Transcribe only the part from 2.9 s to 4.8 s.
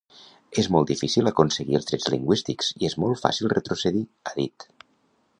molt fàcil retrocedir”, ha dit.